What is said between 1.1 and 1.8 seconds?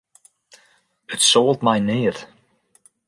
soalt my